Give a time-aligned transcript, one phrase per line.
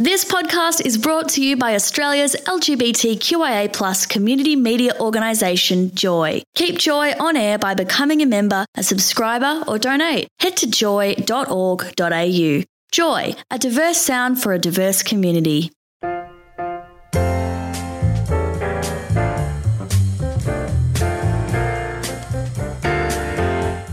[0.00, 6.40] This podcast is brought to you by Australia's LGBTQIA plus community media organisation, Joy.
[6.54, 10.28] Keep Joy on air by becoming a member, a subscriber, or donate.
[10.38, 12.62] Head to joy.org.au.
[12.92, 15.72] Joy, a diverse sound for a diverse community.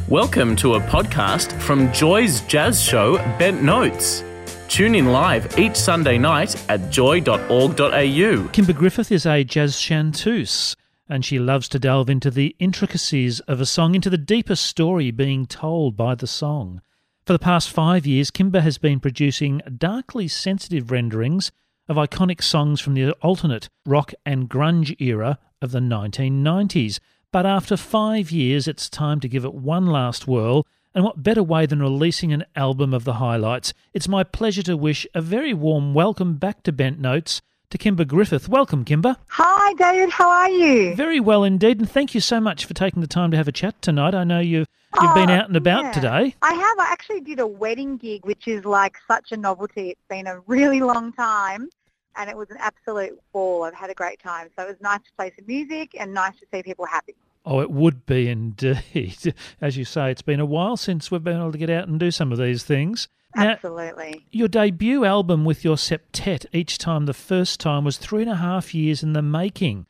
[0.08, 4.24] Welcome to a podcast from Joy's jazz show, Bent Notes.
[4.68, 7.70] Tune in live each Sunday night at joy.org.au.
[7.78, 10.76] Kimba Griffith is a jazz chanteuse,
[11.08, 15.12] and she loves to delve into the intricacies of a song, into the deeper story
[15.12, 16.82] being told by the song.
[17.26, 21.52] For the past five years, Kimba has been producing darkly sensitive renderings
[21.88, 27.00] of iconic songs from the alternate rock and grunge era of the 1990s.
[27.32, 31.44] But after five years, it's time to give it one last whirl and what better
[31.44, 33.74] way than releasing an album of the highlights?
[33.94, 38.08] It's my pleasure to wish a very warm welcome back to Bent Notes to Kimba
[38.08, 38.48] Griffith.
[38.48, 39.18] Welcome, Kimba.
[39.30, 40.10] Hi, David.
[40.10, 40.96] How are you?
[40.96, 43.52] Very well indeed, and thank you so much for taking the time to have a
[43.52, 44.16] chat tonight.
[44.16, 44.68] I know you've
[45.02, 45.92] you've been Oh, out and about yeah.
[45.92, 46.36] today.
[46.42, 46.80] I have.
[46.80, 49.90] I actually did a wedding gig, which is like such a novelty.
[49.90, 51.68] It's been a really long time,
[52.16, 53.64] and it was an absolute ball.
[53.64, 54.48] I've had a great time.
[54.58, 57.16] So it was nice to play some music and nice to see people happy.
[57.46, 59.36] Oh, it would be indeed.
[59.62, 62.00] As you say, it's been a while since we've been able to get out and
[62.00, 63.08] do some of these things.
[63.36, 64.26] Now, Absolutely.
[64.32, 68.36] your debut album with your septet each time the first time was three and a
[68.38, 69.86] half years in the making.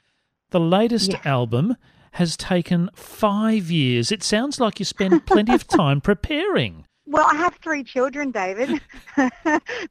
[0.50, 1.26] The latest Yes.
[1.26, 1.78] album
[2.14, 4.12] has taken five years.
[4.12, 6.86] It sounds like you spend plenty of time preparing.
[7.06, 8.82] Well, I have three children, David.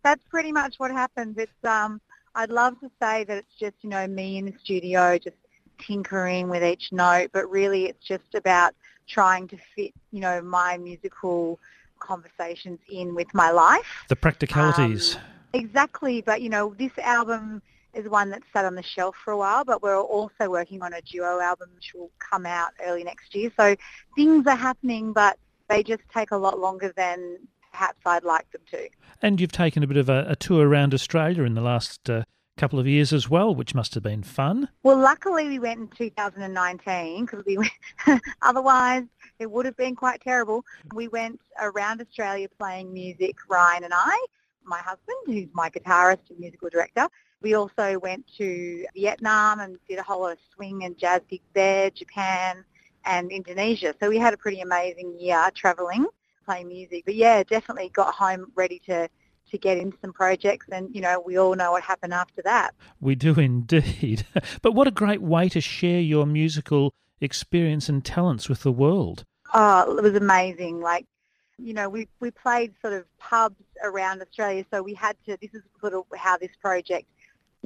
[0.02, 1.38] That's pretty much what happens.
[1.38, 2.00] It's um,
[2.34, 5.36] I'd love to say that it's just you know me in the studio just
[5.78, 8.74] tinkering with each note, but really it's just about
[9.06, 11.58] trying to fit you know my musical
[11.98, 14.04] conversations in with my life.
[14.08, 15.16] The practicalities.
[15.16, 17.62] Um, exactly, but you know this album
[17.94, 20.92] is one that's sat on the shelf for a while, but we're also working on
[20.92, 23.52] a duo album which will come out early next year.
[23.56, 23.76] So
[24.16, 27.38] things are happening, but they just take a lot longer than
[27.70, 28.88] perhaps I'd like them to.
[29.22, 32.22] and you've taken a bit of a, a tour around Australia in the last uh,
[32.56, 34.68] couple of years as well, which must have been fun.
[34.82, 37.58] Well, luckily we went in 2019 because we
[38.42, 39.04] otherwise
[39.38, 40.64] it would have been quite terrible.
[40.94, 44.16] We went around Australia playing music, Ryan and I,
[44.64, 47.08] my husband, who's my guitarist and musical director.
[47.42, 51.44] We also went to Vietnam and did a whole lot of swing and jazz gigs
[51.54, 52.64] there, Japan
[53.04, 53.94] and Indonesia.
[54.00, 56.06] So we had a pretty amazing year traveling,
[56.46, 57.04] playing music.
[57.04, 59.08] But yeah, definitely got home ready to
[59.54, 62.74] to get into some projects and you know we all know what happened after that
[63.00, 64.26] We do indeed.
[64.62, 69.24] but what a great way to share your musical experience and talents with the world.
[69.52, 70.80] Oh, it was amazing.
[70.80, 71.06] Like,
[71.58, 75.36] you know, we we played sort of pubs around Australia, so we had to.
[75.40, 77.06] This is sort of how this project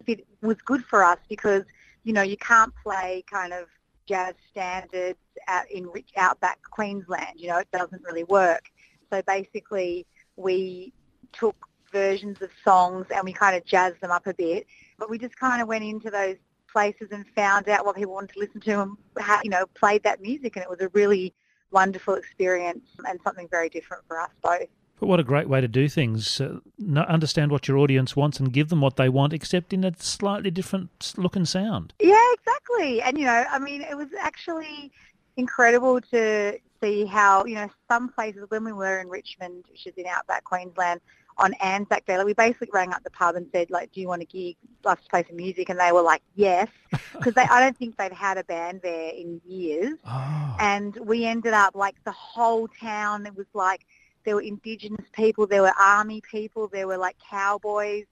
[0.05, 1.65] fit, was good for us because
[2.05, 3.67] you know you can't play kind of
[4.07, 7.35] jazz standards out in rich outback Queensland.
[7.37, 8.65] You know, it doesn't really work.
[9.11, 10.07] So basically,
[10.37, 10.93] we
[11.33, 11.57] took
[11.93, 14.67] versions of songs and we kind of jazzed them up a bit,
[14.99, 16.37] but we just kind of went into those
[16.71, 20.03] places and found out what people wanted to listen to and how, you know played
[20.03, 21.33] that music and it was a really
[21.71, 24.69] wonderful experience and something very different for us both.
[25.01, 26.41] But what a great way to do things.
[26.41, 26.59] Uh,
[26.97, 30.51] understand what your audience wants and give them what they want, except in a slightly
[30.51, 31.93] different look and sound.
[32.01, 33.01] Yeah, exactly.
[33.03, 34.91] And you know, I mean, it was actually
[35.37, 39.95] incredible to see how you know some places when we were in Richmond, which is
[39.97, 41.01] in outback Queensland,
[41.39, 44.09] on Anzac Day, like we basically rang up the pub and said, like, do you
[44.09, 44.57] want a gig?
[44.85, 46.69] Love to play some music, and they were like, yes,
[47.13, 49.99] because I don't think they'd had a band there in years.
[50.07, 50.57] Oh.
[50.59, 53.87] and we ended up like the whole town it was like
[54.25, 58.05] there were indigenous people there were army people there were like cowboys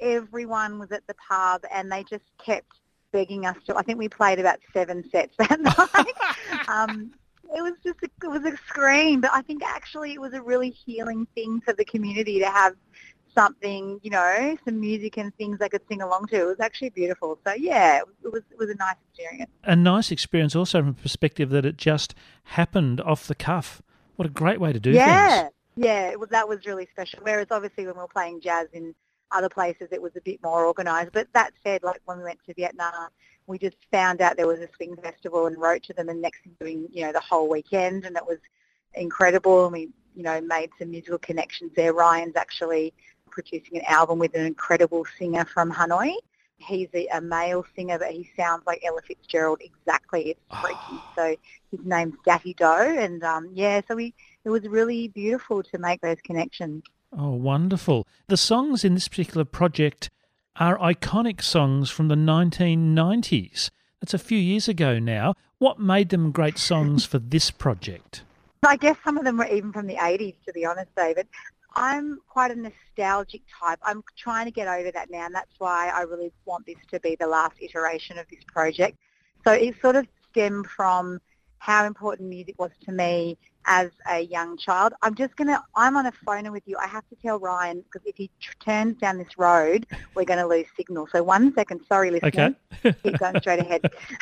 [0.00, 2.80] everyone was at the pub and they just kept
[3.12, 7.12] begging us to i think we played about seven sets that night um
[7.54, 10.42] it was just a, it was a scream but i think actually it was a
[10.42, 12.74] really healing thing for the community to have
[13.34, 16.90] something you know some music and things they could sing along to it was actually
[16.90, 20.94] beautiful so yeah it was it was, a nice experience A nice experience also from
[20.94, 22.14] the perspective that it just
[22.44, 23.82] happened off the cuff.
[24.16, 25.52] What a great way to do yeah, things.
[25.76, 27.18] Yeah, it was, that was really special.
[27.22, 28.94] Whereas obviously when we were playing jazz in
[29.32, 31.12] other places, it was a bit more organised.
[31.12, 33.08] But that said, like when we went to Vietnam,
[33.46, 36.42] we just found out there was a swing festival and wrote to them and next
[36.42, 38.38] thing doing, you know, the whole weekend and it was
[38.94, 41.92] incredible and we, you know, made some musical connections there.
[41.92, 42.94] Ryan's actually
[43.30, 46.14] producing an album with an incredible singer from Hanoi.
[46.58, 50.30] He's a, a male singer, but he sounds like Ella Fitzgerald exactly.
[50.30, 51.02] It's freaky.
[51.16, 51.36] So
[51.70, 56.00] his name's Daffy Doe, and um, yeah, so we it was really beautiful to make
[56.00, 56.84] those connections.
[57.16, 58.06] Oh, wonderful.
[58.26, 60.10] The songs in this particular project
[60.56, 63.70] are iconic songs from the 1990s.
[64.00, 65.34] That's a few years ago now.
[65.58, 68.24] What made them great songs for this project?
[68.66, 71.28] I guess some of them were even from the 80s, to be honest, David.
[71.76, 73.78] I'm quite a nostalgic type.
[73.82, 77.00] I'm trying to get over that now, and that's why I really want this to
[77.00, 78.98] be the last iteration of this project.
[79.44, 81.20] So it sort of stemmed from
[81.64, 84.92] how important music was to me as a young child.
[85.00, 86.76] I'm just going to, I'm on a phone with you.
[86.76, 88.30] I have to tell Ryan because if he
[88.60, 91.08] turns down this road, we're going to lose signal.
[91.10, 92.54] So one second, sorry listeners.
[92.82, 92.94] Okay.
[93.02, 93.80] Keep going straight ahead.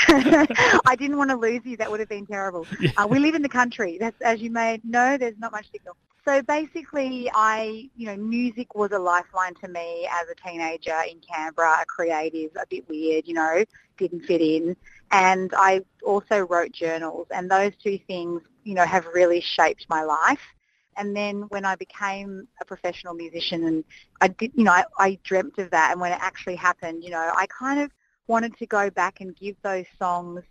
[0.87, 1.77] I didn't want to lose you.
[1.79, 2.65] That would have been terrible.
[2.79, 2.93] Yeah.
[2.97, 3.99] Uh, we live in the country.
[3.99, 5.97] That's, as you may know, there's not much signal.
[6.25, 11.19] So basically, I, you know, music was a lifeline to me as a teenager in
[11.21, 13.65] Canberra, a creative, a bit weird, you know,
[13.99, 14.77] didn't fit in.
[15.11, 20.05] And I also wrote journals, and those two things, you know, have really shaped my
[20.05, 20.55] life.
[20.97, 23.85] And then when I became a professional musician, and
[24.21, 27.11] I did, you know, I, I dreamt of that, and when it actually happened, you
[27.11, 27.91] know, I kind of
[28.29, 30.43] wanted to go back and give those songs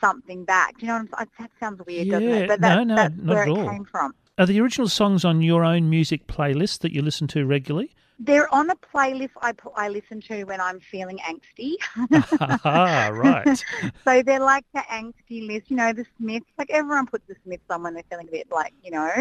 [0.00, 0.78] something back.
[0.78, 1.28] Do you know what I'm saying?
[1.38, 2.48] That sounds weird, doesn't it?
[2.48, 3.68] But no, that, no, that's not where it all.
[3.68, 4.14] came from.
[4.38, 7.94] Are the original songs on your own music playlist that you listen to regularly?
[8.18, 11.74] They're on a playlist I put, I listen to when I'm feeling angsty.
[12.64, 13.62] ah, right.
[14.04, 16.46] so they're like the angsty list, you know, the Smiths.
[16.56, 19.12] Like everyone puts the Smiths on when they're feeling a bit like, you know,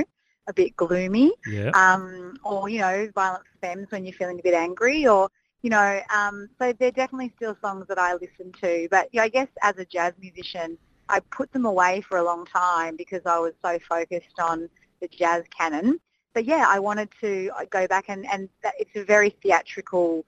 [0.47, 1.33] a bit gloomy.
[1.45, 1.71] Yeah.
[1.73, 5.27] Um, or, you know, Violent Femmes when you're feeling a bit angry or,
[5.61, 8.87] you know, um, so they're definitely still songs that I listen to.
[8.89, 10.77] But yeah, I guess as a jazz musician,
[11.09, 14.69] I put them away for a long time because I was so focused on
[15.01, 15.99] the jazz canon.
[16.33, 20.25] But yeah, I wanted to uh, go back and, and that, it's a very theatrical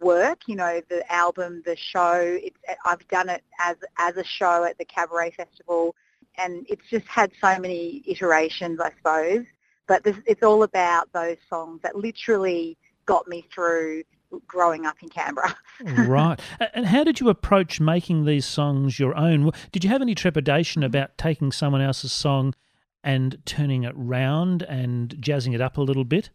[0.00, 2.38] work, you know, the album, the show.
[2.42, 5.94] It's, uh, I've done it as, as a show at the Cabaret Festival
[6.36, 9.44] and it's just had so many iterations, I suppose.
[9.86, 12.76] But this, it's all about those songs that literally
[13.06, 14.04] got me through
[14.46, 15.56] growing up in Canberra.
[16.06, 16.38] right.
[16.74, 19.50] And how did you approach making these songs your own?
[19.72, 22.54] Did you have any trepidation about taking someone else's song
[23.04, 26.30] and turning it round and jazzing it up a little bit?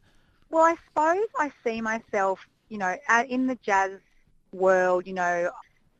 [0.50, 2.40] Well, I suppose I see myself,
[2.70, 2.96] you know,
[3.28, 3.92] in the jazz
[4.52, 5.50] world, you know,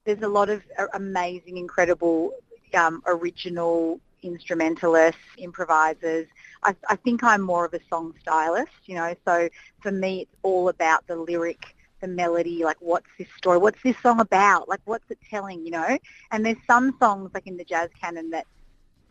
[0.06, 2.34] there's a lot of uh, amazing, incredible,
[2.74, 6.28] um, original instrumentalists, improvisers.
[6.64, 9.50] I, I think I'm more of a song stylist, you know, so
[9.82, 13.98] for me it's all about the lyric, the melody, like what's this story, what's this
[14.02, 15.98] song about, like what's it telling, you know?
[16.32, 18.46] And there's some songs like in the jazz canon that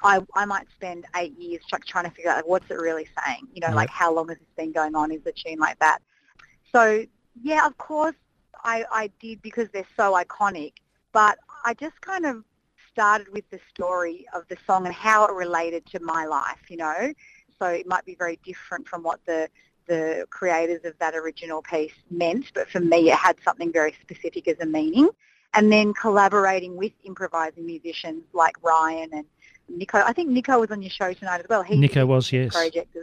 [0.02, 3.08] I, I might spend eight years try, trying to figure out like, what's it really
[3.24, 5.78] saying, you know, like how long has this been going on, is a tune like
[5.78, 6.00] that.
[6.72, 7.04] So
[7.42, 8.16] yeah, of course
[8.64, 10.74] I, I did because they're so iconic,
[11.12, 12.44] but I just kind of
[12.90, 16.76] started with the story of the song and how it related to my life, you
[16.76, 17.12] know.
[17.58, 19.48] So it might be very different from what the
[19.86, 24.46] the creators of that original piece meant, but for me it had something very specific
[24.46, 25.08] as a meaning.
[25.54, 29.24] And then collaborating with improvising musicians like Ryan and
[29.68, 29.98] Nico.
[29.98, 31.62] I think Nico was on your show tonight as well.
[31.62, 32.52] He's Nico was, yes.
[32.52, 32.96] Project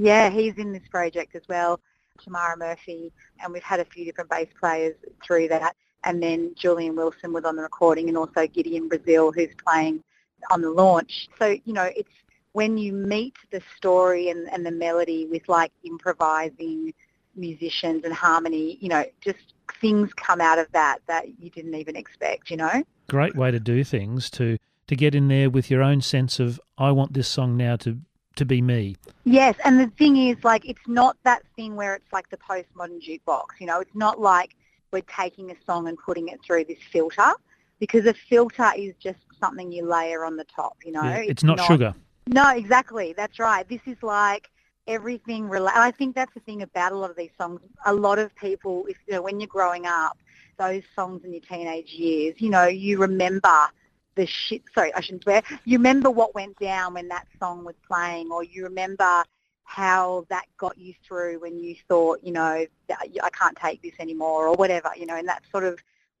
[0.00, 1.78] yeah, he's in this project as well.
[2.24, 3.12] Tamara Murphy,
[3.42, 5.76] and we've had a few different bass players through that.
[6.04, 10.02] And then Julian Wilson was on the recording, and also Gideon Brazil, who's playing
[10.50, 11.28] on the launch.
[11.38, 12.08] So you know, it's
[12.52, 16.94] when you meet the story and, and the melody with like improvising
[17.36, 21.96] musicians and harmony, you know, just things come out of that that you didn't even
[21.96, 22.82] expect, you know.
[23.08, 26.60] Great way to do things to to get in there with your own sense of
[26.76, 27.98] I want this song now to
[28.36, 28.96] to be me.
[29.24, 33.00] Yes, and the thing is, like, it's not that thing where it's like the postmodern
[33.02, 33.44] jukebox.
[33.58, 34.54] You know, it's not like
[34.92, 37.32] we're taking a song and putting it through this filter,
[37.78, 40.76] because a filter is just something you layer on the top.
[40.84, 41.94] You know, Yeah, it's, not, sugar.
[42.26, 43.12] No, exactly.
[43.16, 43.68] That's right.
[43.68, 44.48] This is like
[44.90, 45.48] everything.
[45.48, 47.60] Rela- I think that's the thing about a lot of these songs.
[47.86, 50.18] A lot of people, if you know, when you're growing up,
[50.58, 53.56] those songs in your teenage years, you know, you remember
[54.16, 54.62] the shit.
[54.74, 55.42] Sorry, I shouldn't swear.
[55.64, 59.24] You remember what went down when that song was playing, or you remember
[59.64, 64.48] how that got you through when you thought, you know, I can't take this anymore,
[64.48, 64.90] or whatever.
[64.96, 65.78] You know, and that's sort of,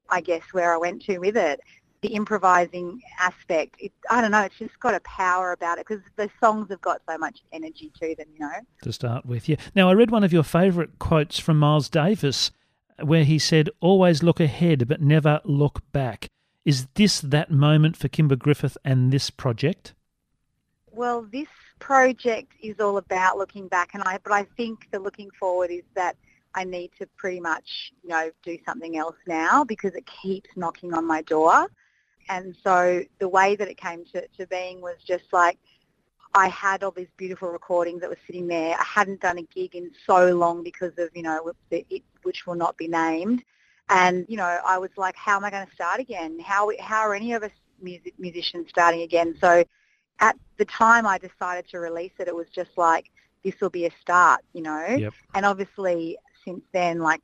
[0.08, 1.60] I guess, where I went to with it
[2.02, 3.76] the improvising aspect.
[3.78, 4.42] It, I don't know.
[4.42, 7.92] It's just got a power about it because the songs have got so much energy
[8.00, 8.26] to them.
[8.34, 8.52] You know.
[8.82, 9.48] to start with.
[9.48, 9.56] Yeah.
[9.74, 12.50] Now, I read one of your favourite quotes from Miles Davis
[13.02, 16.28] where he said, Always look ahead, but never look back.
[16.64, 19.94] Is this that moment for Kimba Griffith and this project?
[20.92, 24.18] Well, this project is all about looking back, and I.
[24.22, 26.16] But I think the looking forward is that
[26.54, 30.92] I need to pretty much, you know, do something else now because it keeps knocking
[30.94, 31.68] on my door.
[32.30, 35.58] And so the way that it came to, to being was just like,
[36.32, 38.76] I had all these beautiful recordings that were sitting there.
[38.78, 42.54] I hadn't done a gig in so long because of, you know, it, which will
[42.54, 43.42] not be named.
[43.88, 46.38] And, you know, I was like, how am I going to start again?
[46.38, 47.50] How, how are any of us
[47.82, 49.34] music, musicians starting again?
[49.40, 49.64] So
[50.20, 53.10] at the time I decided to release it, it was just like,
[53.42, 54.86] this will be a start, you know?
[54.86, 55.14] Yep.
[55.34, 57.22] And obviously since then, like,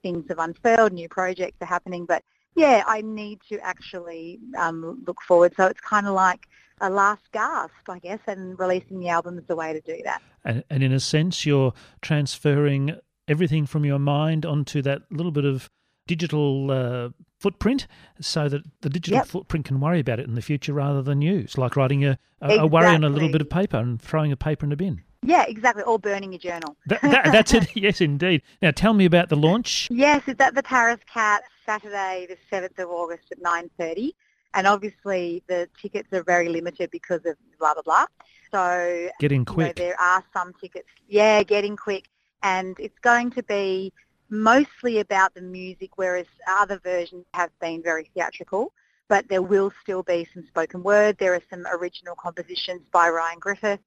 [0.00, 2.22] things have unfurled, new projects are happening, but
[2.56, 5.54] yeah, I need to actually um, look forward.
[5.56, 6.48] So it's kind of like
[6.80, 10.20] a last gasp, I guess, and releasing the album is the way to do that.
[10.44, 11.72] And, and in a sense, you're
[12.02, 12.96] transferring
[13.28, 15.68] everything from your mind onto that little bit of
[16.06, 17.08] digital uh,
[17.40, 17.86] footprint
[18.20, 19.26] so that the digital Yep.
[19.26, 21.38] footprint can worry about it in the future rather than you.
[21.40, 24.32] It's like writing a, a, a worry on a little bit of paper and throwing
[24.32, 25.02] a paper in a bin.
[25.22, 25.82] Yeah, exactly.
[25.82, 26.76] Or burning your journal.
[26.86, 27.68] That, that, that's it.
[27.76, 28.42] Yes, indeed.
[28.62, 29.88] Now, tell me about the launch.
[29.90, 34.12] Yes, it's at the Paris Cat Saturday, the 7th of August at 9.30.
[34.54, 38.06] And obviously the tickets are very limited because of blah, blah, blah.
[38.50, 39.76] So Get in you know, quick.
[39.76, 42.08] there are some tickets, yeah, getting quick.
[42.42, 43.92] And it's going to be
[44.30, 48.72] mostly about the music, whereas other versions have been very theatrical.
[49.08, 51.18] But there will still be some spoken word.
[51.18, 53.80] There are some original compositions by Ryan Griffith,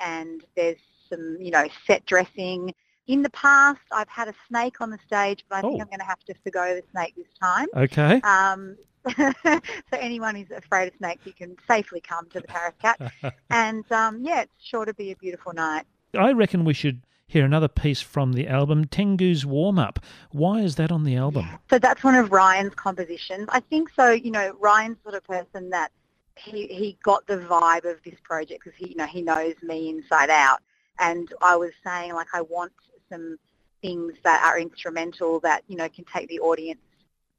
[0.00, 0.76] and there's
[1.08, 2.74] some, you know, set dressing.
[3.06, 5.80] In the past, I've had a snake on the stage, but I think Oh.
[5.80, 7.66] I'm going to have to forgo the snake this time.
[7.76, 8.20] Okay.
[8.22, 8.76] Um,
[9.16, 9.60] so
[9.92, 13.12] anyone who's afraid of snakes, you can safely come to the Paris Cat.
[13.50, 15.84] and um, yeah, it's sure to be a beautiful night.
[16.18, 20.00] I reckon we should hear another piece from the album, Tengu's Warm Up.
[20.30, 21.46] Why is that on the album?
[21.70, 23.46] So that's one of Ryan's compositions.
[23.50, 24.10] I think so.
[24.10, 25.90] You know, Ryan's sort of person that
[26.36, 29.88] he he got the vibe of this project because he you know he knows me
[29.88, 30.58] inside out.
[30.98, 32.72] And I was saying like I want
[33.10, 33.38] some
[33.82, 36.80] things that are instrumental that you know can take the audience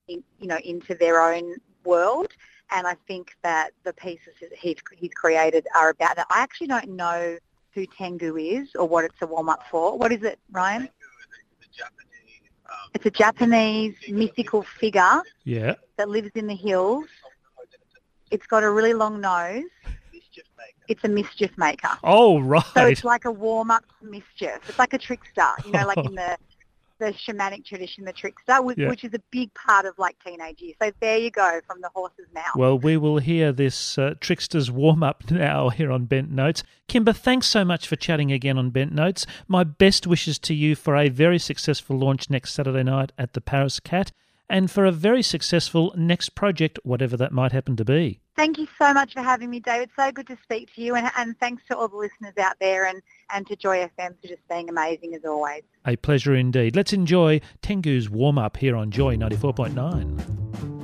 [0.07, 2.27] in, you know into their own world.
[2.71, 6.27] And I think that the pieces that he's he's created are about that.
[6.29, 7.37] I actually don't know
[7.73, 9.97] who Tengu is or what it's a warm up for.
[9.97, 10.89] What is it, Ryan?
[12.93, 15.75] It's a Japanese mythical figure Yeah.
[15.97, 17.05] that lives in the hills.
[18.31, 19.63] It's got a really long nose.
[20.87, 21.89] It's a mischief maker.
[22.03, 22.63] Oh, right.
[22.73, 24.59] So it's like a warm up to mischief.
[24.69, 26.37] It's like a trickster, you know, like in the
[26.99, 28.89] the shamanic tradition, the trickster, which, Yeah.
[28.89, 30.75] which is a big part of like teenage years.
[30.81, 32.55] So there you go, from the horse's mouth.
[32.55, 36.63] Well, we will hear this uh, trickster's warm up now here on Bent Notes.
[36.89, 39.27] Kimba, thanks so much for chatting again on Bent Notes.
[39.47, 43.41] My best wishes to you for a very successful launch next Saturday night at the
[43.41, 44.11] Paris Cat
[44.49, 48.19] and for a very successful next project, whatever that might happen to be.
[48.35, 49.89] Thank you so much for having me, David.
[49.97, 52.85] So good to speak to you, and, and thanks to all the listeners out there
[52.85, 53.01] and,
[53.31, 55.63] and to Joy FM for just being amazing as always.
[55.85, 56.75] A pleasure indeed.
[56.75, 60.76] Let's enjoy Tengu's warm up here on Joy 94.9.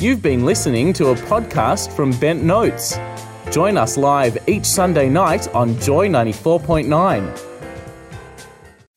[0.00, 2.98] You've been listening to a podcast from Bent Notes.
[3.50, 7.38] Join us live each Sunday night on Joy 94.9.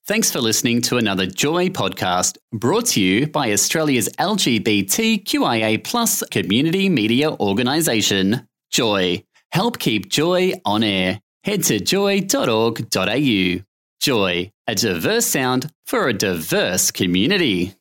[0.06, 6.88] Thanks for listening to another Joy podcast brought to you by Australia's LGBTQIA plus community
[6.88, 9.26] media organisation, Joy.
[9.52, 11.20] Help keep Joy on air.
[11.44, 13.60] Head to joy.org.au.
[14.00, 17.74] Joy, a diverse sound for a diverse community.